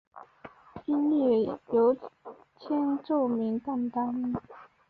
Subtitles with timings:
[0.85, 1.95] 音乐由
[2.57, 4.33] 千住明担当。